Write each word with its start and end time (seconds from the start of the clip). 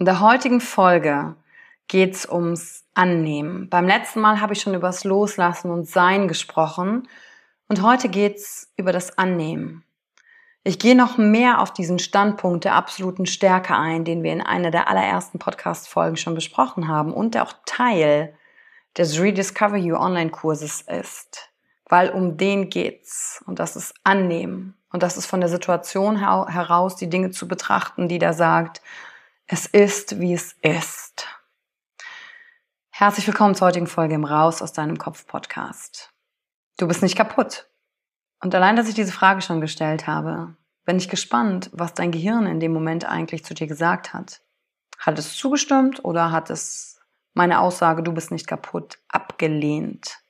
In 0.00 0.06
der 0.06 0.20
heutigen 0.20 0.62
Folge 0.62 1.36
geht's 1.86 2.26
ums 2.26 2.86
Annehmen. 2.94 3.68
Beim 3.68 3.86
letzten 3.86 4.22
Mal 4.22 4.40
habe 4.40 4.54
ich 4.54 4.62
schon 4.62 4.72
über 4.72 4.86
das 4.86 5.04
Loslassen 5.04 5.70
und 5.70 5.86
Sein 5.86 6.26
gesprochen 6.26 7.06
und 7.68 7.82
heute 7.82 8.08
geht's 8.08 8.72
über 8.78 8.92
das 8.92 9.18
Annehmen. 9.18 9.84
Ich 10.64 10.78
gehe 10.78 10.96
noch 10.96 11.18
mehr 11.18 11.60
auf 11.60 11.74
diesen 11.74 11.98
Standpunkt 11.98 12.64
der 12.64 12.76
absoluten 12.76 13.26
Stärke 13.26 13.76
ein, 13.76 14.06
den 14.06 14.22
wir 14.22 14.32
in 14.32 14.40
einer 14.40 14.70
der 14.70 14.88
allerersten 14.88 15.38
Podcast-Folgen 15.38 16.16
schon 16.16 16.34
besprochen 16.34 16.88
haben 16.88 17.12
und 17.12 17.34
der 17.34 17.42
auch 17.42 17.52
Teil 17.66 18.32
des 18.96 19.20
Rediscover 19.20 19.76
You 19.76 19.96
Online-Kurses 19.96 20.80
ist. 20.80 21.50
Weil 21.90 22.08
um 22.08 22.38
den 22.38 22.70
geht's 22.70 23.44
und 23.46 23.58
das 23.58 23.76
ist 23.76 23.92
Annehmen. 24.02 24.78
Und 24.92 25.02
das 25.02 25.18
ist 25.18 25.26
von 25.26 25.40
der 25.40 25.50
Situation 25.50 26.16
heraus, 26.16 26.96
die 26.96 27.10
Dinge 27.10 27.32
zu 27.32 27.46
betrachten, 27.46 28.08
die 28.08 28.18
da 28.18 28.32
sagt, 28.32 28.80
es 29.52 29.66
ist, 29.66 30.20
wie 30.20 30.32
es 30.32 30.52
ist. 30.62 31.26
Herzlich 32.90 33.26
willkommen 33.26 33.56
zur 33.56 33.66
heutigen 33.66 33.88
Folge 33.88 34.14
im 34.14 34.24
Raus 34.24 34.62
aus 34.62 34.72
deinem 34.72 34.96
Kopf 34.96 35.26
Podcast. 35.26 36.12
Du 36.78 36.86
bist 36.86 37.02
nicht 37.02 37.16
kaputt. 37.16 37.68
Und 38.40 38.54
allein, 38.54 38.76
dass 38.76 38.88
ich 38.88 38.94
diese 38.94 39.10
Frage 39.10 39.42
schon 39.42 39.60
gestellt 39.60 40.06
habe, 40.06 40.54
bin 40.84 40.98
ich 40.98 41.08
gespannt, 41.08 41.68
was 41.72 41.94
dein 41.94 42.12
Gehirn 42.12 42.46
in 42.46 42.60
dem 42.60 42.72
Moment 42.72 43.04
eigentlich 43.04 43.44
zu 43.44 43.52
dir 43.52 43.66
gesagt 43.66 44.14
hat. 44.14 44.40
Hat 44.98 45.18
es 45.18 45.36
zugestimmt 45.36 46.04
oder 46.04 46.30
hat 46.30 46.48
es 46.50 47.00
meine 47.34 47.58
Aussage, 47.58 48.04
du 48.04 48.12
bist 48.12 48.30
nicht 48.30 48.46
kaputt, 48.46 48.98
abgelehnt? 49.08 50.20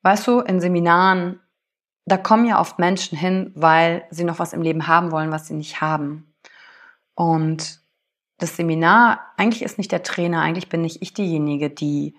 Weißt 0.00 0.26
du, 0.26 0.40
in 0.40 0.62
Seminaren 0.62 1.40
da 2.06 2.16
kommen 2.16 2.46
ja 2.46 2.58
oft 2.60 2.78
Menschen 2.78 3.16
hin, 3.16 3.52
weil 3.54 4.06
sie 4.10 4.24
noch 4.24 4.38
was 4.38 4.52
im 4.54 4.62
Leben 4.62 4.86
haben 4.88 5.10
wollen, 5.10 5.30
was 5.30 5.46
sie 5.46 5.54
nicht 5.54 5.80
haben. 5.80 6.33
Und 7.14 7.80
das 8.38 8.56
Seminar, 8.56 9.32
eigentlich 9.36 9.62
ist 9.62 9.78
nicht 9.78 9.92
der 9.92 10.02
Trainer, 10.02 10.40
eigentlich 10.42 10.68
bin 10.68 10.82
nicht 10.82 11.02
ich 11.02 11.14
diejenige, 11.14 11.70
die 11.70 12.16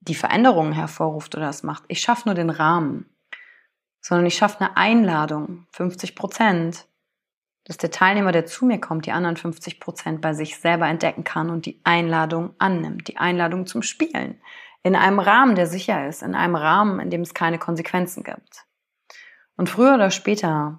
die 0.00 0.14
Veränderungen 0.14 0.72
hervorruft 0.72 1.34
oder 1.34 1.46
das 1.46 1.62
macht. 1.62 1.84
Ich 1.88 2.00
schaffe 2.00 2.28
nur 2.28 2.34
den 2.34 2.50
Rahmen, 2.50 3.10
sondern 4.00 4.26
ich 4.26 4.36
schaffe 4.36 4.60
eine 4.60 4.76
Einladung, 4.76 5.66
50 5.72 6.14
Prozent, 6.14 6.86
dass 7.64 7.76
der 7.76 7.90
Teilnehmer, 7.90 8.30
der 8.30 8.46
zu 8.46 8.64
mir 8.64 8.80
kommt, 8.80 9.06
die 9.06 9.12
anderen 9.12 9.36
50 9.36 9.80
Prozent 9.80 10.20
bei 10.20 10.32
sich 10.32 10.58
selber 10.58 10.86
entdecken 10.86 11.24
kann 11.24 11.50
und 11.50 11.66
die 11.66 11.80
Einladung 11.82 12.54
annimmt, 12.58 13.08
die 13.08 13.16
Einladung 13.16 13.66
zum 13.66 13.82
Spielen. 13.82 14.40
In 14.84 14.94
einem 14.94 15.18
Rahmen, 15.18 15.56
der 15.56 15.66
sicher 15.66 16.06
ist, 16.06 16.22
in 16.22 16.36
einem 16.36 16.54
Rahmen, 16.54 17.00
in 17.00 17.10
dem 17.10 17.22
es 17.22 17.34
keine 17.34 17.58
Konsequenzen 17.58 18.22
gibt. 18.22 18.66
Und 19.56 19.68
früher 19.68 19.94
oder 19.94 20.12
später, 20.12 20.78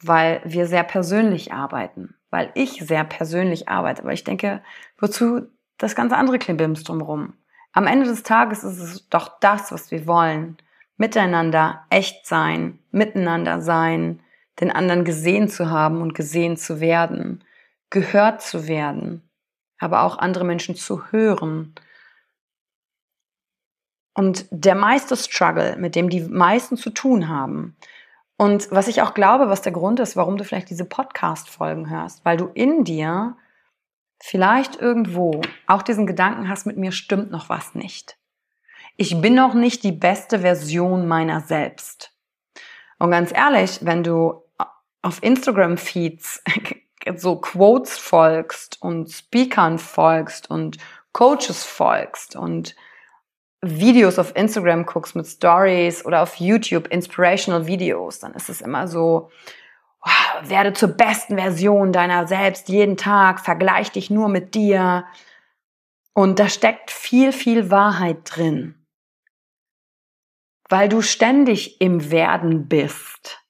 weil 0.00 0.40
wir 0.44 0.66
sehr 0.66 0.84
persönlich 0.84 1.52
arbeiten, 1.52 2.14
weil 2.36 2.50
ich 2.52 2.84
sehr 2.86 3.02
persönlich 3.02 3.66
arbeite, 3.66 4.04
weil 4.04 4.12
ich 4.12 4.22
denke, 4.22 4.62
wozu 4.98 5.46
das 5.78 5.94
ganze 5.94 6.18
andere 6.18 6.38
Klibims 6.38 6.84
drumherum? 6.84 7.32
Am 7.72 7.86
Ende 7.86 8.04
des 8.04 8.24
Tages 8.24 8.62
ist 8.62 8.78
es 8.78 9.08
doch 9.08 9.40
das, 9.40 9.72
was 9.72 9.90
wir 9.90 10.06
wollen. 10.06 10.58
Miteinander 10.98 11.86
echt 11.88 12.26
sein, 12.26 12.78
miteinander 12.90 13.62
sein, 13.62 14.20
den 14.60 14.70
anderen 14.70 15.06
gesehen 15.06 15.48
zu 15.48 15.70
haben 15.70 16.02
und 16.02 16.14
gesehen 16.14 16.58
zu 16.58 16.78
werden, 16.78 17.42
gehört 17.88 18.42
zu 18.42 18.68
werden, 18.68 19.22
aber 19.78 20.02
auch 20.02 20.18
andere 20.18 20.44
Menschen 20.44 20.76
zu 20.76 21.10
hören. 21.10 21.74
Und 24.12 24.44
der 24.50 24.74
meiste 24.74 25.16
Struggle, 25.16 25.78
mit 25.78 25.94
dem 25.94 26.10
die 26.10 26.20
meisten 26.20 26.76
zu 26.76 26.90
tun 26.90 27.28
haben, 27.28 27.78
und 28.36 28.70
was 28.70 28.88
ich 28.88 29.02
auch 29.02 29.14
glaube, 29.14 29.48
was 29.48 29.62
der 29.62 29.72
Grund 29.72 29.98
ist, 30.00 30.16
warum 30.16 30.36
du 30.36 30.44
vielleicht 30.44 30.70
diese 30.70 30.84
Podcast-Folgen 30.84 31.88
hörst, 31.88 32.24
weil 32.24 32.36
du 32.36 32.46
in 32.52 32.84
dir 32.84 33.36
vielleicht 34.20 34.76
irgendwo 34.76 35.40
auch 35.66 35.82
diesen 35.82 36.06
Gedanken 36.06 36.48
hast, 36.48 36.66
mit 36.66 36.76
mir 36.76 36.92
stimmt 36.92 37.30
noch 37.30 37.48
was 37.48 37.74
nicht. 37.74 38.18
Ich 38.96 39.20
bin 39.20 39.34
noch 39.34 39.54
nicht 39.54 39.84
die 39.84 39.92
beste 39.92 40.40
Version 40.40 41.06
meiner 41.06 41.40
selbst. 41.40 42.12
Und 42.98 43.10
ganz 43.10 43.32
ehrlich, 43.32 43.80
wenn 43.82 44.02
du 44.02 44.42
auf 45.02 45.22
Instagram-Feeds 45.22 46.42
so 47.16 47.36
Quotes 47.36 47.98
folgst 47.98 48.82
und 48.82 49.10
Speakern 49.10 49.78
folgst 49.78 50.50
und 50.50 50.78
Coaches 51.12 51.64
folgst 51.64 52.36
und 52.36 52.74
Videos 53.62 54.18
auf 54.18 54.36
Instagram 54.36 54.86
guckst 54.86 55.16
mit 55.16 55.26
Stories 55.26 56.04
oder 56.04 56.22
auf 56.22 56.36
YouTube 56.36 56.88
Inspirational 56.88 57.66
Videos, 57.66 58.20
dann 58.20 58.34
ist 58.34 58.48
es 58.48 58.60
immer 58.60 58.86
so, 58.88 59.30
oh, 60.04 60.48
werde 60.48 60.72
zur 60.72 60.90
besten 60.90 61.36
Version 61.36 61.92
deiner 61.92 62.26
selbst 62.26 62.68
jeden 62.68 62.96
Tag, 62.96 63.40
vergleich 63.40 63.90
dich 63.90 64.10
nur 64.10 64.28
mit 64.28 64.54
dir. 64.54 65.06
Und 66.14 66.38
da 66.38 66.48
steckt 66.48 66.90
viel, 66.90 67.32
viel 67.32 67.70
Wahrheit 67.70 68.18
drin. 68.24 68.74
weil 70.68 70.88
du 70.88 71.02
ständig 71.02 71.80
im 71.80 72.10
Werden 72.10 72.68
bist. 72.68 73.42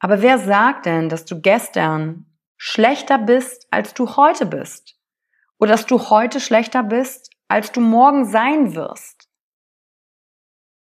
Aber 0.00 0.22
wer 0.22 0.38
sagt 0.38 0.86
denn, 0.86 1.08
dass 1.08 1.24
du 1.24 1.40
gestern 1.40 2.26
schlechter 2.56 3.18
bist, 3.18 3.66
als 3.70 3.94
du 3.94 4.16
heute 4.16 4.46
bist? 4.46 4.96
Oder 5.58 5.72
dass 5.72 5.86
du 5.86 6.10
heute 6.10 6.40
schlechter 6.40 6.82
bist, 6.82 7.30
als 7.48 7.72
du 7.72 7.80
morgen 7.80 8.26
sein 8.26 8.74
wirst? 8.74 9.28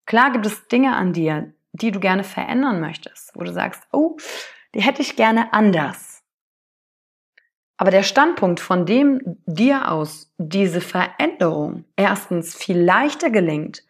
Klar 0.05 0.31
gibt 0.31 0.45
es 0.45 0.67
Dinge 0.67 0.95
an 0.95 1.13
dir, 1.13 1.53
die 1.71 1.91
du 1.91 1.99
gerne 1.99 2.23
verändern 2.23 2.79
möchtest, 2.79 3.35
wo 3.35 3.43
du 3.43 3.51
sagst, 3.51 3.83
oh, 3.91 4.17
die 4.75 4.81
hätte 4.81 5.01
ich 5.01 5.15
gerne 5.15 5.53
anders. 5.53 6.23
Aber 7.77 7.91
der 7.91 8.03
Standpunkt, 8.03 8.59
von 8.59 8.85
dem 8.85 9.21
dir 9.45 9.91
aus 9.91 10.31
diese 10.37 10.81
Veränderung 10.81 11.85
erstens 11.95 12.55
viel 12.55 12.79
leichter 12.79 13.29
gelingt 13.29 13.83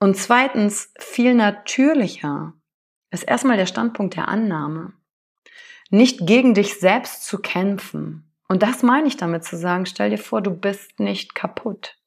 und 0.00 0.16
zweitens 0.16 0.92
viel 0.98 1.34
natürlicher, 1.34 2.52
ist 3.10 3.22
erstmal 3.22 3.56
der 3.56 3.66
Standpunkt 3.66 4.16
der 4.16 4.28
Annahme. 4.28 4.92
Nicht 5.90 6.26
gegen 6.26 6.54
dich 6.54 6.80
selbst 6.80 7.24
zu 7.24 7.38
kämpfen. 7.38 8.25
Und 8.48 8.62
das 8.62 8.82
meine 8.82 9.08
ich 9.08 9.16
damit 9.16 9.44
zu 9.44 9.56
sagen, 9.56 9.86
stell 9.86 10.10
dir 10.10 10.18
vor, 10.18 10.40
du 10.40 10.52
bist 10.52 11.00
nicht 11.00 11.34
kaputt. 11.34 11.98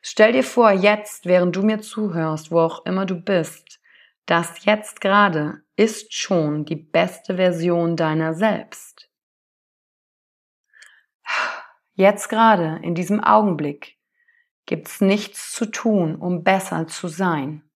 Stell 0.00 0.32
dir 0.32 0.44
vor, 0.44 0.70
jetzt, 0.72 1.26
während 1.26 1.54
du 1.54 1.62
mir 1.62 1.80
zuhörst, 1.80 2.50
wo 2.50 2.60
auch 2.60 2.84
immer 2.86 3.06
du 3.06 3.14
bist, 3.14 3.80
das 4.26 4.64
jetzt 4.64 5.00
gerade 5.00 5.62
ist 5.76 6.14
schon 6.14 6.64
die 6.64 6.76
beste 6.76 7.36
Version 7.36 7.96
deiner 7.96 8.34
selbst. 8.34 9.10
Jetzt 11.94 12.28
gerade, 12.28 12.80
in 12.82 12.94
diesem 12.94 13.22
Augenblick, 13.22 13.98
gibt's 14.66 15.00
nichts 15.00 15.52
zu 15.52 15.66
tun, 15.66 16.16
um 16.16 16.42
besser 16.42 16.86
zu 16.86 17.08
sein. 17.08 17.68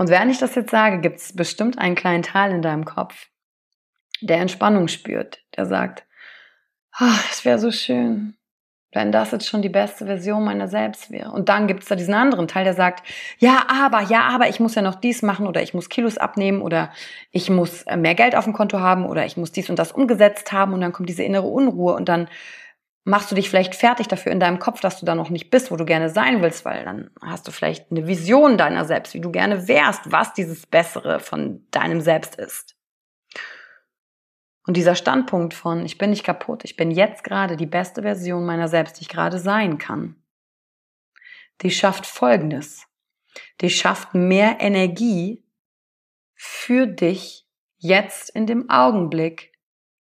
Und 0.00 0.08
während 0.08 0.30
ich 0.30 0.38
das 0.38 0.54
jetzt 0.54 0.70
sage, 0.70 0.98
gibt's 1.00 1.36
bestimmt 1.36 1.78
einen 1.78 1.94
kleinen 1.94 2.22
Teil 2.22 2.52
in 2.52 2.62
deinem 2.62 2.86
Kopf, 2.86 3.26
der 4.22 4.38
Entspannung 4.38 4.88
spürt, 4.88 5.44
der 5.58 5.66
sagt, 5.66 6.06
oh, 6.98 7.16
das 7.28 7.44
wäre 7.44 7.58
so 7.58 7.70
schön, 7.70 8.34
wenn 8.92 9.12
das 9.12 9.30
jetzt 9.30 9.46
schon 9.46 9.60
die 9.60 9.68
beste 9.68 10.06
Version 10.06 10.42
meiner 10.42 10.68
selbst 10.68 11.10
wäre. 11.10 11.32
Und 11.32 11.50
dann 11.50 11.66
gibt 11.66 11.82
es 11.82 11.90
da 11.90 11.96
diesen 11.96 12.14
anderen 12.14 12.48
Teil, 12.48 12.64
der 12.64 12.72
sagt, 12.72 13.06
ja, 13.40 13.66
aber, 13.68 14.00
ja, 14.00 14.22
aber 14.22 14.48
ich 14.48 14.58
muss 14.58 14.74
ja 14.74 14.80
noch 14.80 14.94
dies 14.94 15.20
machen 15.20 15.46
oder 15.46 15.60
ich 15.62 15.74
muss 15.74 15.90
Kilos 15.90 16.16
abnehmen 16.16 16.62
oder 16.62 16.90
ich 17.30 17.50
muss 17.50 17.82
äh, 17.82 17.98
mehr 17.98 18.14
Geld 18.14 18.34
auf 18.34 18.44
dem 18.44 18.54
Konto 18.54 18.80
haben 18.80 19.04
oder 19.04 19.26
ich 19.26 19.36
muss 19.36 19.52
dies 19.52 19.68
und 19.68 19.78
das 19.78 19.92
umgesetzt 19.92 20.50
haben 20.50 20.72
und 20.72 20.80
dann 20.80 20.92
kommt 20.92 21.10
diese 21.10 21.24
innere 21.24 21.46
Unruhe 21.46 21.92
und 21.92 22.08
dann 22.08 22.26
machst 23.04 23.30
du 23.30 23.34
dich 23.34 23.48
vielleicht 23.48 23.74
fertig 23.74 24.08
dafür 24.08 24.32
in 24.32 24.40
deinem 24.40 24.58
Kopf, 24.58 24.80
dass 24.80 25.00
du 25.00 25.06
da 25.06 25.14
noch 25.14 25.30
nicht 25.30 25.50
bist, 25.50 25.70
wo 25.70 25.76
du 25.76 25.84
gerne 25.84 26.10
sein 26.10 26.42
willst, 26.42 26.64
weil 26.64 26.84
dann 26.84 27.10
hast 27.22 27.46
du 27.48 27.52
vielleicht 27.52 27.90
eine 27.90 28.06
Vision 28.06 28.58
deiner 28.58 28.84
selbst, 28.84 29.14
wie 29.14 29.20
du 29.20 29.30
gerne 29.30 29.68
wärst, 29.68 30.12
was 30.12 30.34
dieses 30.34 30.66
Bessere 30.66 31.20
von 31.20 31.66
deinem 31.70 32.00
Selbst 32.00 32.36
ist. 32.36 32.76
Und 34.66 34.76
dieser 34.76 34.94
Standpunkt 34.94 35.54
von, 35.54 35.84
ich 35.84 35.98
bin 35.98 36.10
nicht 36.10 36.24
kaputt, 36.24 36.64
ich 36.64 36.76
bin 36.76 36.90
jetzt 36.90 37.24
gerade 37.24 37.56
die 37.56 37.66
beste 37.66 38.02
Version 38.02 38.44
meiner 38.44 38.68
selbst, 38.68 38.98
die 38.98 39.02
ich 39.02 39.08
gerade 39.08 39.38
sein 39.38 39.78
kann, 39.78 40.22
die 41.62 41.70
schafft 41.70 42.06
Folgendes. 42.06 42.86
Die 43.60 43.70
schafft 43.70 44.14
mehr 44.14 44.60
Energie 44.60 45.44
für 46.34 46.86
dich 46.86 47.46
jetzt 47.78 48.30
in 48.30 48.46
dem 48.46 48.68
Augenblick, 48.70 49.52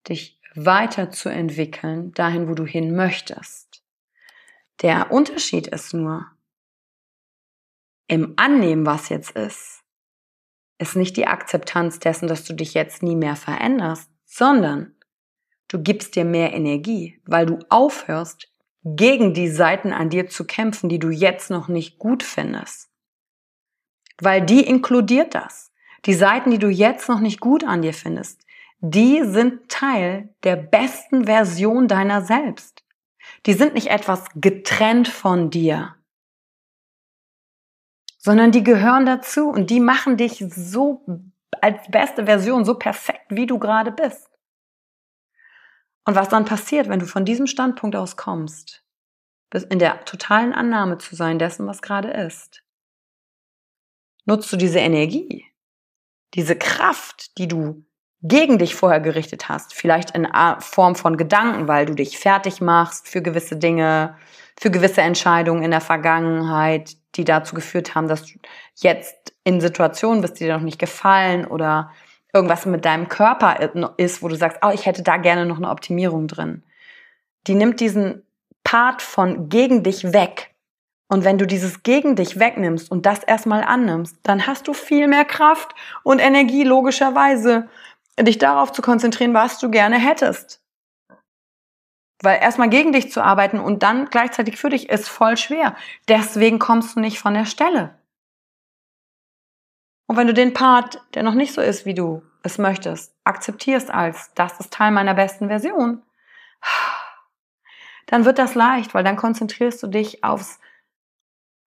dich 0.09 0.36
weiterzuentwickeln, 0.57 2.13
dahin, 2.13 2.49
wo 2.49 2.55
du 2.55 2.65
hin 2.65 2.95
möchtest. 2.95 3.83
Der 4.83 5.11
Unterschied 5.11 5.67
ist 5.69 5.95
nur, 5.95 6.27
im 8.09 8.35
Annehmen, 8.37 8.87
was 8.87 9.09
jetzt 9.09 9.33
ist, 9.33 9.83
ist 10.79 10.97
nicht 10.97 11.17
die 11.17 11.27
Akzeptanz 11.27 11.99
dessen, 11.99 12.29
dass 12.29 12.45
du 12.45 12.53
dich 12.53 12.75
jetzt 12.75 13.03
nie 13.03 13.17
mehr 13.17 13.37
veränderst, 13.37 14.11
sondern 14.25 14.95
du 15.69 15.83
gibst 15.83 16.15
dir 16.15 16.25
mehr 16.25 16.53
Energie, 16.53 17.21
weil 17.25 17.47
du 17.47 17.59
aufhörst, 17.69 18.53
gegen 18.89 19.35
die 19.35 19.49
Seiten 19.49 19.93
an 19.93 20.11
dir 20.11 20.29
zu 20.29 20.45
kämpfen, 20.45 20.89
die 20.89 21.01
du 21.01 21.11
jetzt 21.11 21.51
noch 21.51 21.67
nicht 21.67 21.99
gut 21.99 22.23
findest. 22.23 22.89
Weil 24.19 24.47
die 24.47 24.65
inkludiert 24.65 25.35
das. 25.35 25.73
Die 26.05 26.15
Seiten, 26.15 26.53
die 26.53 26.59
du 26.59 26.69
jetzt 26.69 27.09
noch 27.09 27.19
nicht 27.19 27.41
gut 27.41 27.65
an 27.65 27.83
dir 27.83 27.93
findest, 27.93 28.46
die 28.79 29.25
sind 29.25 29.69
Teil 29.69 30.35
der 30.45 30.57
besten 30.57 31.25
Version 31.25 31.89
deiner 31.89 32.23
selbst. 32.23 32.85
Die 33.47 33.55
sind 33.55 33.75
nicht 33.75 33.89
etwas 33.89 34.25
getrennt 34.35 35.09
von 35.09 35.51
dir, 35.51 35.97
sondern 38.19 38.53
die 38.53 38.63
gehören 38.63 39.07
dazu 39.07 39.49
und 39.49 39.71
die 39.71 39.81
machen 39.81 40.17
dich 40.17 40.45
so 40.49 41.05
als 41.61 41.89
beste 41.91 42.27
Version, 42.27 42.65
so 42.65 42.75
perfekt, 42.75 43.27
wie 43.31 43.47
du 43.47 43.59
gerade 43.59 43.93
bist. 43.93 44.31
Und 46.05 46.15
was 46.15 46.29
dann 46.29 46.45
passiert, 46.45 46.89
wenn 46.89 47.01
du 47.01 47.07
von 47.07 47.25
diesem 47.25 47.47
Standpunkt 47.47 47.97
aus 47.97 48.17
kommst, 48.17 48.85
in 49.71 49.79
der 49.79 50.05
totalen 50.05 50.53
Annahme 50.53 50.99
zu 50.99 51.17
sein 51.17 51.39
dessen, 51.39 51.67
was 51.67 51.83
gerade 51.83 52.11
ist, 52.11 52.63
nutzt 54.25 54.53
du 54.53 54.57
diese 54.57 54.81
Energie, 54.81 55.47
diese 56.35 56.57
Kraft, 56.57 57.39
die 57.39 57.49
du 57.49 57.87
gegen 58.23 58.59
dich 58.59 58.75
vorher 58.75 59.01
gerichtet 59.01 59.49
hast, 59.49 59.75
vielleicht 59.75 60.13
in 60.13 60.27
Form 60.61 60.95
von 60.95 61.17
Gedanken, 61.17 61.69
weil 61.69 61.87
du 61.87 61.95
dich 61.95 62.19
fertig 62.19 62.61
machst 62.61 63.09
für 63.09 63.23
gewisse 63.23 63.57
Dinge, 63.57 64.17
für 64.59 64.71
gewisse 64.71 65.03
Entscheidungen 65.03 65.63
in 65.63 65.71
der 65.71 65.81
Vergangenheit, 65.81 66.97
die 67.15 67.25
dazu 67.25 67.55
geführt 67.55 67.95
haben, 67.95 68.09
dass 68.09 68.25
du 68.25 68.39
jetzt 68.77 69.35
in 69.45 69.61
Situationen 69.61 70.23
bist, 70.23 70.41
die 70.41 70.45
dir 70.45 70.55
noch 70.55 70.63
nicht 70.63 70.79
gefallen 70.79 71.47
oder 71.47 71.91
irgendwas 72.33 72.67
mit 72.67 72.85
deinem 72.85 73.09
Körper 73.09 73.71
ist, 73.97 74.23
wo 74.23 74.29
du 74.29 74.37
sagst, 74.37 74.59
oh, 74.63 74.71
ich 74.73 74.87
hätte 74.87 75.03
da 75.03 75.17
gerne 75.17 75.47
noch 75.47 75.57
eine 75.57 75.71
Optimierung 75.71 76.27
drin. 76.27 76.63
Die 77.47 77.55
nimmt 77.55 77.81
diesen 77.81 78.23
Part 78.65 79.01
von 79.01 79.49
gegen 79.49 79.83
dich 79.83 80.13
weg. 80.13 80.55
Und 81.09 81.25
wenn 81.25 81.39
du 81.39 81.47
dieses 81.47 81.85
gegen 81.85 82.17
dich 82.17 82.39
wegnimmst 82.41 82.91
und 82.91 83.07
das 83.07 83.23
erstmal 83.23 83.63
annimmst, 83.63 84.19
dann 84.25 84.47
hast 84.47 84.67
du 84.67 84.75
viel 84.75 85.07
mehr 85.07 85.25
Kraft 85.25 85.73
und 86.03 86.19
Energie 86.19 86.65
logischerweise, 86.65 87.69
dich 88.25 88.39
darauf 88.39 88.73
zu 88.73 88.83
konzentrieren, 88.83 89.35
was 89.35 89.59
du 89.59 89.71
gerne 89.71 89.99
hättest. 89.99 90.63
Weil 92.23 92.41
erstmal 92.41 92.71
gegen 92.71 92.93
dich 92.93 93.13
zu 93.13 93.23
arbeiten 93.23 93.61
und 93.61 93.83
dann 93.83 94.07
gleichzeitig 94.07 94.57
für 94.57 94.71
dich 94.71 94.89
ist 94.89 95.09
voll 95.09 95.37
schwer. 95.37 95.77
Deswegen 96.09 96.59
kommst 96.59 96.97
du 96.97 97.01
nicht 97.01 97.19
von 97.19 97.35
der 97.35 97.45
Stelle. 97.45 97.99
Und 100.07 100.17
wenn 100.17 100.27
du 100.27 100.35
den 100.35 100.55
Part, 100.55 101.03
der 101.15 101.23
noch 101.23 101.35
nicht 101.35 101.53
so 101.53 101.61
ist, 101.61 101.85
wie 101.85 101.95
du 101.95 102.23
es 102.43 102.59
möchtest, 102.59 103.15
akzeptierst 103.25 103.91
als, 103.91 104.33
das 104.35 104.61
ist 104.61 104.73
Teil 104.73 104.93
meiner 104.93 105.15
besten 105.15 105.49
Version, 105.49 106.03
dann 108.07 108.25
wird 108.25 108.39
das 108.39 108.55
leicht, 108.55 108.95
weil 108.95 109.05
dann 109.05 109.17
konzentrierst 109.17 109.83
du 109.83 109.89
dich 109.89 110.23
aufs 110.23 110.61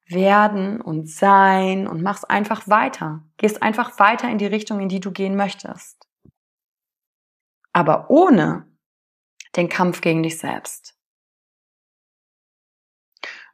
Werden 0.07 0.81
und 0.81 1.09
Sein 1.09 1.87
und 1.87 2.01
machst 2.01 2.29
einfach 2.29 2.67
weiter. 2.67 3.21
Gehst 3.37 3.61
einfach 3.61 3.99
weiter 3.99 4.29
in 4.29 4.37
die 4.37 4.47
Richtung, 4.47 4.79
in 4.79 4.89
die 4.89 5.01
du 5.01 5.11
gehen 5.11 5.35
möchtest. 5.35 5.98
Aber 7.79 8.09
ohne 8.09 8.67
den 9.55 9.69
Kampf 9.69 10.01
gegen 10.01 10.21
dich 10.21 10.37
selbst. 10.37 10.97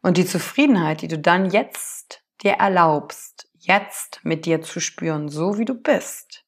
Und 0.02 0.18
die 0.18 0.26
Zufriedenheit, 0.26 1.04
die 1.04 1.08
du 1.08 1.20
dann 1.20 1.52
jetzt 1.52 2.24
dir 2.42 2.54
erlaubst, 2.54 3.48
jetzt 3.54 4.22
mit 4.24 4.48
dir 4.48 4.64
zu 4.64 4.80
spüren, 4.80 5.30
so 5.30 5.60
wie 5.60 5.66
du 5.66 5.76
bist, 5.76 6.44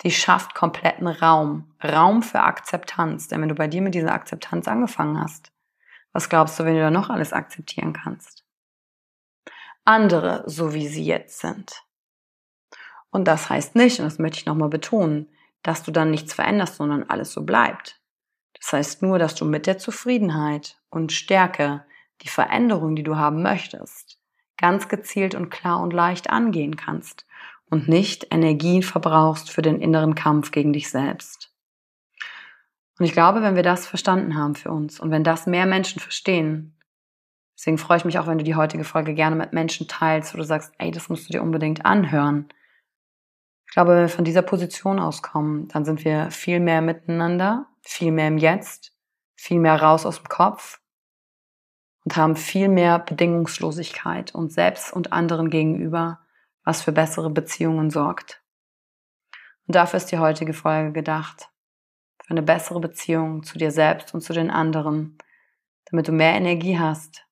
die 0.00 0.10
schafft 0.10 0.54
kompletten 0.54 1.06
Raum. 1.06 1.76
Raum 1.84 2.22
für 2.22 2.40
Akzeptanz. 2.40 3.28
Denn 3.28 3.42
wenn 3.42 3.50
du 3.50 3.54
bei 3.54 3.68
dir 3.68 3.82
mit 3.82 3.94
dieser 3.94 4.14
Akzeptanz 4.14 4.66
angefangen 4.66 5.20
hast, 5.20 5.52
was 6.14 6.30
glaubst 6.30 6.58
du, 6.58 6.64
wenn 6.64 6.76
du 6.76 6.80
da 6.80 6.90
noch 6.90 7.10
alles 7.10 7.34
akzeptieren 7.34 7.92
kannst? 7.92 8.46
Andere, 9.84 10.44
so 10.46 10.72
wie 10.72 10.88
sie 10.88 11.04
jetzt 11.04 11.40
sind. 11.40 11.84
Und 13.10 13.28
das 13.28 13.50
heißt 13.50 13.74
nicht, 13.74 13.98
und 13.98 14.06
das 14.06 14.18
möchte 14.18 14.38
ich 14.38 14.46
nochmal 14.46 14.70
betonen, 14.70 15.28
dass 15.62 15.82
du 15.82 15.90
dann 15.90 16.10
nichts 16.10 16.32
veränderst, 16.32 16.76
sondern 16.76 17.04
alles 17.04 17.32
so 17.32 17.42
bleibt. 17.42 18.00
Das 18.58 18.72
heißt 18.72 19.02
nur, 19.02 19.18
dass 19.18 19.34
du 19.34 19.44
mit 19.44 19.66
der 19.66 19.78
Zufriedenheit 19.78 20.78
und 20.90 21.12
Stärke 21.12 21.84
die 22.22 22.28
Veränderung, 22.28 22.96
die 22.96 23.02
du 23.02 23.16
haben 23.16 23.42
möchtest, 23.42 24.18
ganz 24.58 24.88
gezielt 24.88 25.34
und 25.34 25.50
klar 25.50 25.80
und 25.80 25.92
leicht 25.92 26.30
angehen 26.30 26.76
kannst 26.76 27.26
und 27.70 27.88
nicht 27.88 28.26
Energien 28.30 28.82
verbrauchst 28.82 29.50
für 29.50 29.62
den 29.62 29.80
inneren 29.80 30.14
Kampf 30.14 30.50
gegen 30.50 30.72
dich 30.72 30.90
selbst. 30.90 31.50
Und 32.98 33.06
ich 33.06 33.12
glaube, 33.12 33.40
wenn 33.40 33.56
wir 33.56 33.62
das 33.62 33.86
verstanden 33.86 34.36
haben 34.36 34.54
für 34.54 34.70
uns 34.70 35.00
und 35.00 35.10
wenn 35.10 35.24
das 35.24 35.46
mehr 35.46 35.64
Menschen 35.64 36.00
verstehen, 36.00 36.76
deswegen 37.56 37.78
freue 37.78 37.96
ich 37.96 38.04
mich 38.04 38.18
auch, 38.18 38.26
wenn 38.26 38.36
du 38.36 38.44
die 38.44 38.56
heutige 38.56 38.84
Folge 38.84 39.14
gerne 39.14 39.36
mit 39.36 39.54
Menschen 39.54 39.88
teilst, 39.88 40.34
wo 40.34 40.38
du 40.38 40.44
sagst, 40.44 40.74
ey, 40.76 40.90
das 40.90 41.08
musst 41.08 41.28
du 41.28 41.32
dir 41.32 41.42
unbedingt 41.42 41.86
anhören. 41.86 42.48
Ich 43.70 43.74
glaube, 43.74 43.92
wenn 43.92 44.00
wir 44.00 44.08
von 44.08 44.24
dieser 44.24 44.42
Position 44.42 44.98
auskommen, 44.98 45.68
dann 45.68 45.84
sind 45.84 46.04
wir 46.04 46.32
viel 46.32 46.58
mehr 46.58 46.82
miteinander, 46.82 47.66
viel 47.82 48.10
mehr 48.10 48.26
im 48.26 48.36
Jetzt, 48.36 48.92
viel 49.36 49.60
mehr 49.60 49.80
raus 49.80 50.04
aus 50.04 50.16
dem 50.16 50.28
Kopf 50.28 50.80
und 52.04 52.16
haben 52.16 52.34
viel 52.34 52.68
mehr 52.68 52.98
Bedingungslosigkeit 52.98 54.34
und 54.34 54.52
selbst 54.52 54.92
und 54.92 55.12
anderen 55.12 55.50
gegenüber, 55.50 56.18
was 56.64 56.82
für 56.82 56.90
bessere 56.90 57.30
Beziehungen 57.30 57.90
sorgt. 57.90 58.42
Und 59.68 59.76
dafür 59.76 59.98
ist 59.98 60.10
die 60.10 60.18
heutige 60.18 60.52
Folge 60.52 60.90
gedacht. 60.90 61.48
Für 62.24 62.32
eine 62.32 62.42
bessere 62.42 62.80
Beziehung 62.80 63.44
zu 63.44 63.56
dir 63.56 63.70
selbst 63.70 64.12
und 64.14 64.20
zu 64.20 64.32
den 64.32 64.50
anderen, 64.50 65.16
damit 65.84 66.08
du 66.08 66.12
mehr 66.12 66.34
Energie 66.34 66.76
hast, 66.76 67.24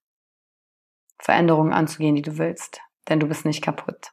Veränderungen 1.18 1.72
anzugehen, 1.72 2.14
die 2.14 2.22
du 2.22 2.38
willst. 2.38 2.80
Denn 3.08 3.18
du 3.18 3.26
bist 3.26 3.44
nicht 3.44 3.60
kaputt. 3.60 4.12